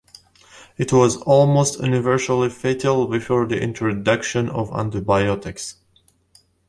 It 0.79 0.91
was 0.91 1.17
almost 1.17 1.79
universally 1.79 2.49
fatal 2.49 3.05
before 3.05 3.45
the 3.45 3.61
introduction 3.61 4.49
of 4.49 4.71
antibiotics. 4.71 5.75